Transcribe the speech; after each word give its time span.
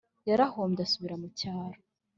Yarahombye 0.29 0.81
asubira 0.83 1.15
mucyaro 1.23 1.79